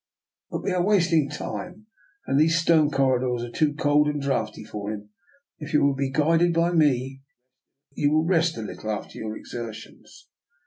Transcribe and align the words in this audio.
But 0.49 0.63
we 0.63 0.71
are 0.71 0.83
wasting 0.83 1.29
time, 1.29 1.85
and 2.25 2.39
these 2.39 2.57
stone 2.57 2.89
corridors 2.89 3.43
are 3.43 3.51
too 3.51 3.75
cold 3.75 4.07
and 4.07 4.19
draughty 4.19 4.63
for 4.63 4.89
him. 4.91 5.09
If 5.59 5.73
you 5.75 5.83
will 5.85 5.93
be 5.93 6.09
guided 6.09 6.55
by 6.55 6.71
me, 6.71 7.21
you 7.93 8.09
will 8.11 8.25
rest 8.25 8.57
a 8.57 8.63
little 8.63 8.89
after 8.89 9.19
your 9.19 9.37
exertions. 9.37 10.27